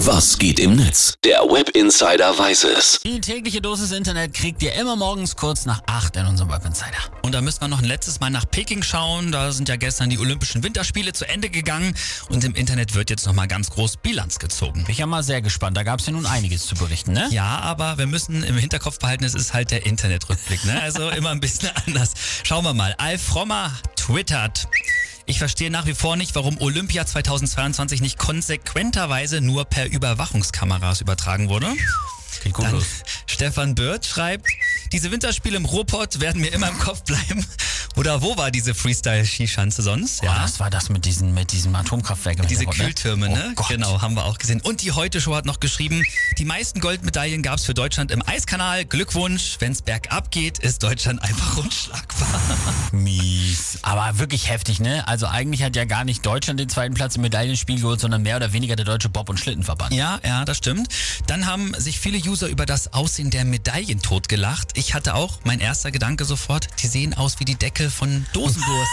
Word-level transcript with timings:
Was 0.00 0.36
geht 0.38 0.60
im 0.60 0.76
Netz? 0.76 1.14
Der 1.24 1.40
Web 1.40 1.70
Insider 1.70 2.38
weiß 2.38 2.64
es. 2.64 3.00
Die 3.02 3.18
tägliche 3.18 3.62
Dosis 3.62 3.92
Internet 3.92 4.34
kriegt 4.34 4.62
ihr 4.62 4.74
immer 4.74 4.94
morgens 4.94 5.36
kurz 5.36 5.64
nach 5.64 5.80
8 5.86 6.16
in 6.16 6.26
unserem 6.26 6.50
Web 6.50 6.66
Insider. 6.66 6.98
Und 7.22 7.34
da 7.34 7.40
müssen 7.40 7.62
wir 7.62 7.68
noch 7.68 7.78
ein 7.78 7.86
letztes 7.86 8.20
Mal 8.20 8.28
nach 8.28 8.44
Peking 8.50 8.82
schauen. 8.82 9.32
Da 9.32 9.50
sind 9.52 9.70
ja 9.70 9.76
gestern 9.76 10.10
die 10.10 10.18
Olympischen 10.18 10.62
Winterspiele 10.62 11.14
zu 11.14 11.26
Ende 11.26 11.48
gegangen 11.48 11.94
und 12.28 12.44
im 12.44 12.54
Internet 12.54 12.94
wird 12.94 13.08
jetzt 13.08 13.26
nochmal 13.26 13.48
ganz 13.48 13.70
groß 13.70 13.96
Bilanz 13.96 14.38
gezogen. 14.38 14.84
Bin 14.84 14.92
ich 14.92 14.98
ja 14.98 15.06
mal 15.06 15.22
sehr 15.22 15.40
gespannt. 15.40 15.78
Da 15.78 15.82
gab 15.82 16.00
es 16.00 16.06
ja 16.06 16.12
nun 16.12 16.26
einiges 16.26 16.66
zu 16.66 16.74
berichten, 16.74 17.12
ne? 17.12 17.28
Ja, 17.30 17.60
aber 17.60 17.96
wir 17.96 18.06
müssen 18.06 18.42
im 18.44 18.58
Hinterkopf 18.58 18.98
behalten, 18.98 19.24
es 19.24 19.34
ist 19.34 19.54
halt 19.54 19.70
der 19.70 19.86
Internetrückblick, 19.86 20.62
ne? 20.66 20.80
Also 20.82 21.08
immer 21.08 21.30
ein 21.30 21.40
bisschen 21.40 21.70
anders. 21.86 22.12
Schauen 22.44 22.64
wir 22.64 22.74
mal. 22.74 22.94
Alf 22.98 23.22
Frommer 23.22 23.72
twittert. 23.96 24.68
Ich 25.28 25.40
verstehe 25.40 25.72
nach 25.72 25.86
wie 25.86 25.94
vor 25.94 26.14
nicht, 26.16 26.36
warum 26.36 26.60
Olympia 26.60 27.04
2022 27.04 28.00
nicht 28.00 28.16
konsequenterweise 28.16 29.40
nur 29.40 29.64
per 29.64 29.90
Überwachungskameras 29.90 31.00
übertragen 31.00 31.48
wurde. 31.48 31.66
Geht 32.44 32.54
gut 32.54 32.64
Dann. 32.64 32.80
Stefan 33.26 33.74
Bird 33.74 34.06
schreibt, 34.06 34.46
diese 34.92 35.10
Winterspiele 35.10 35.56
im 35.56 35.64
Ruhrpott 35.64 36.20
werden 36.20 36.40
mir 36.40 36.52
immer 36.52 36.68
im 36.68 36.78
Kopf 36.78 37.02
bleiben. 37.02 37.44
Oder 37.96 38.20
wo 38.20 38.36
war 38.36 38.50
diese 38.50 38.74
Freestyle-Skischanze 38.74 39.80
sonst? 39.80 40.22
Ja. 40.22 40.30
Oh, 40.30 40.42
das 40.42 40.60
war 40.60 40.68
das 40.68 40.90
mit, 40.90 41.06
diesen, 41.06 41.32
mit 41.32 41.52
diesem 41.52 41.74
Atomkraftwerk. 41.74 42.38
im 42.38 42.46
Diese 42.46 42.60
Hintergrund, 42.60 42.94
Kühltürme, 42.94 43.28
ne? 43.30 43.48
Oh 43.52 43.54
Gott. 43.54 43.68
Genau, 43.68 44.02
haben 44.02 44.14
wir 44.14 44.26
auch 44.26 44.36
gesehen. 44.36 44.60
Und 44.60 44.82
die 44.82 44.92
Heute-Show 44.92 45.34
hat 45.34 45.46
noch 45.46 45.60
geschrieben, 45.60 46.02
die 46.36 46.44
meisten 46.44 46.80
Goldmedaillen 46.80 47.42
gab 47.42 47.58
es 47.58 47.64
für 47.64 47.72
Deutschland 47.72 48.10
im 48.10 48.22
Eiskanal. 48.26 48.84
Glückwunsch, 48.84 49.56
wenn's 49.60 49.80
bergab 49.80 50.30
geht, 50.30 50.58
ist 50.58 50.82
Deutschland 50.82 51.22
einfach 51.22 51.56
unschlagbar. 51.56 52.40
Mies. 52.92 53.78
Aber 53.80 54.18
wirklich 54.18 54.50
heftig, 54.50 54.78
ne? 54.78 55.08
Also 55.08 55.26
eigentlich 55.26 55.62
hat 55.62 55.74
ja 55.74 55.86
gar 55.86 56.04
nicht 56.04 56.24
Deutschland 56.26 56.60
den 56.60 56.68
zweiten 56.68 56.94
Platz 56.94 57.16
im 57.16 57.22
Medaillenspiel 57.22 57.80
geholt, 57.80 58.00
sondern 58.00 58.22
mehr 58.22 58.36
oder 58.36 58.52
weniger 58.52 58.76
der 58.76 58.84
deutsche 58.84 59.08
Bob- 59.08 59.30
und 59.30 59.40
Schlittenverband. 59.40 59.94
Ja, 59.94 60.20
ja, 60.22 60.44
das 60.44 60.58
stimmt. 60.58 60.88
Dann 61.26 61.46
haben 61.46 61.72
sich 61.78 61.98
viele 61.98 62.18
User 62.18 62.48
über 62.48 62.66
das 62.66 62.92
Aussehen 62.92 63.30
der 63.30 63.46
Medaillen 63.46 64.02
totgelacht. 64.02 64.75
Ich 64.76 64.92
hatte 64.92 65.14
auch, 65.14 65.38
mein 65.42 65.60
erster 65.60 65.90
Gedanke 65.90 66.26
sofort, 66.26 66.68
die 66.82 66.86
sehen 66.86 67.14
aus 67.14 67.40
wie 67.40 67.46
die 67.46 67.54
Deckel 67.54 67.88
von 67.88 68.26
Dosenwurst. 68.34 68.92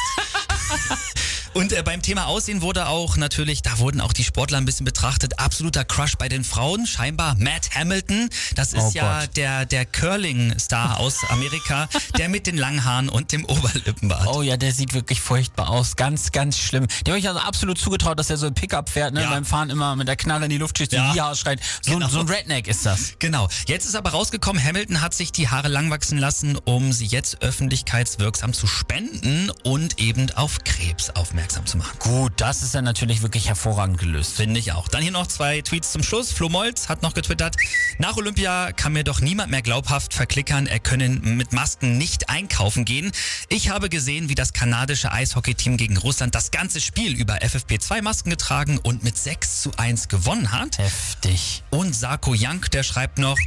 Und 1.54 1.72
äh, 1.72 1.84
beim 1.84 2.02
Thema 2.02 2.26
Aussehen 2.26 2.62
wurde 2.64 2.88
auch 2.88 3.16
natürlich, 3.16 3.62
da 3.62 3.78
wurden 3.78 4.02
auch 4.02 4.12
die 4.14 4.24
Sportler 4.24 4.58
ein 4.58 4.66
bisschen 4.66 4.86
betrachtet. 4.86 5.38
Absoluter 5.40 5.86
Crush 5.86 6.16
bei 6.18 6.28
den 6.28 6.44
Frauen, 6.44 6.88
scheinbar 6.88 7.36
Matt 7.38 7.70
Hamilton. 7.76 8.30
Das 8.56 8.74
ist 8.74 8.82
Oh 8.82 8.92
ja 8.94 9.20
Gott. 9.22 9.38
der, 9.38 9.66
der 9.68 9.86
Curling-Star 9.86 11.00
aus 11.00 11.18
Amerika, 11.30 11.88
der 12.18 12.30
mit 12.30 12.48
den 12.48 12.58
langen 12.58 12.84
Haaren 12.86 13.08
und 13.08 13.32
dem 13.32 13.46
Oberlippenbart. 13.46 14.28
Oh 14.34 14.42
ja, 14.42 14.58
der 14.58 14.74
sieht 14.74 14.94
wirklich 14.94 15.22
furchtbar 15.22 15.70
aus. 15.70 15.96
Ganz, 15.96 16.32
ganz 16.32 16.58
schlimm. 16.58 16.88
Dem 17.06 17.12
habe 17.14 17.20
ich 17.20 17.28
also 17.28 17.40
absolut 17.40 17.78
zugetraut, 17.78 18.18
dass 18.18 18.32
er 18.32 18.38
so 18.38 18.48
ein 18.48 18.56
Pickup 18.56 18.90
fährt, 18.90 19.14
ne? 19.14 19.22
Ja. 19.22 19.30
Beim 19.30 19.46
Fahren 19.46 19.70
immer 19.70 19.96
mit 19.96 20.08
der 20.08 20.16
Knarre 20.16 20.46
in 20.46 20.50
die 20.50 20.58
Luft 20.58 20.80
schießt, 20.80 20.92
Ja. 20.94 21.12
die 21.12 21.18
ja 21.18 21.30
ausschreit. 21.30 21.60
So, 21.84 21.94
Genau. 21.94 22.08
so 22.10 22.20
ein 22.22 22.28
Redneck 22.28 22.68
ist 22.68 22.84
das. 22.86 23.14
Genau. 23.20 23.48
Jetzt 23.68 23.86
ist 23.86 23.96
aber 23.96 24.10
rausgekommen, 24.10 24.64
Hamilton 24.64 25.02
hat 25.02 25.14
sich 25.14 25.32
die 25.32 25.50
Haare 25.50 25.68
lang 25.68 25.92
wachsen 25.92 26.18
lassen, 26.18 26.58
um 26.66 26.92
sie 26.94 27.06
jetzt 27.06 27.44
öffentlichkeitswirksam 27.44 28.54
zu 28.54 28.66
spenden 28.66 29.52
und 29.64 30.00
eben 30.00 30.32
auf 30.32 30.64
Krebs 30.64 31.12
aufmerksam 31.12 31.43
zu 31.48 31.78
machen. 31.78 31.98
Gut, 32.00 32.34
das 32.38 32.64
ist 32.64 32.74
ja 32.74 32.82
natürlich 32.82 33.22
wirklich 33.22 33.48
hervorragend 33.48 33.98
gelöst. 33.98 34.36
Finde 34.36 34.60
ich 34.60 34.72
auch. 34.72 34.88
Dann 34.88 35.02
hier 35.02 35.12
noch 35.12 35.28
zwei 35.28 35.62
Tweets 35.62 35.92
zum 35.92 36.04
Schluss. 36.04 36.32
Flo 36.32 36.50
Molz 36.50 36.90
hat 36.90 37.02
noch 37.02 37.14
getwittert. 37.14 37.56
Nach 37.98 38.18
Olympia 38.18 38.72
kann 38.72 38.94
mir 38.94 39.04
doch 39.04 39.22
niemand 39.22 39.52
mehr 39.52 39.62
glaubhaft 39.62 40.14
verklickern, 40.14 40.68
er 40.68 40.80
könne 40.80 41.10
mit 41.10 41.54
Masken 41.54 41.98
nicht 41.98 42.30
einkaufen 42.30 42.86
gehen. 42.86 43.12
Ich 43.50 43.70
habe 43.70 43.90
gesehen, 43.90 44.30
wie 44.30 44.36
das 44.36 44.54
kanadische 44.54 45.12
Eishockeyteam 45.12 45.78
gegen 45.78 45.98
Russland 45.98 46.36
das 46.36 46.52
ganze 46.52 46.82
Spiel 46.82 47.14
über 47.14 47.36
FFP2 47.36 48.02
Masken 48.02 48.30
getragen 48.30 48.78
und 48.78 49.04
mit 49.04 49.18
6 49.18 49.62
zu 49.62 49.72
1 49.78 50.08
gewonnen 50.08 50.52
hat. 50.52 50.78
Heftig. 50.78 51.64
Und 51.70 51.96
Sarko 51.96 52.34
Jank, 52.34 52.72
der 52.72 52.84
schreibt 52.84 53.18
noch, 53.18 53.38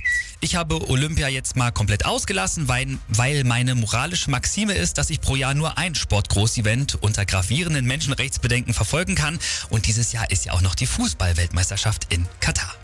ich 0.41 0.55
habe 0.55 0.89
Olympia 0.91 1.29
jetzt 1.29 1.57
mal 1.57 1.73
komplett 1.73 2.05
ausgelassen, 2.05 2.69
weil, 2.69 2.99
weil 3.09 3.45
meine 3.45 3.75
moralische 3.75 4.31
Maxime 4.31 4.75
ist, 4.75 4.99
dass 4.99 5.09
ich 5.09 5.21
pro 5.21 5.35
Jahr 5.35 5.55
nur 5.55 5.79
ein 5.79 5.95
Sportgroßevent 5.95 7.03
unter 7.03 7.25
gravierenden 7.25 7.86
Menschenrechtsbedenken 7.87 8.75
verfolgen 8.75 9.15
kann. 9.15 9.39
Und 9.71 9.87
dieses 9.87 10.13
Jahr 10.13 10.31
ist 10.31 10.45
ja 10.45 10.53
auch 10.53 10.63
noch 10.63 10.75
die 10.75 10.87
Fußball-Weltmeisterschaft 10.87 12.13
in 12.13 12.27
Katar. 12.41 12.75